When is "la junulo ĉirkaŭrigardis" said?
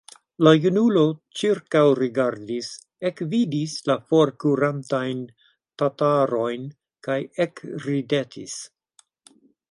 0.45-2.69